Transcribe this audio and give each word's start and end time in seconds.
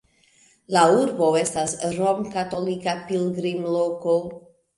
La 0.75 0.85
urbo 0.93 1.27
estas 1.41 1.75
romkatolika 1.99 2.97
pilgrimloko. 3.13 4.17